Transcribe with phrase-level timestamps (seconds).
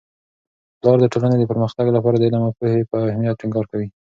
[0.79, 3.87] پلار د ټولنې د پرمختګ لپاره د علم او پوهې په اهمیت ټینګار کوي.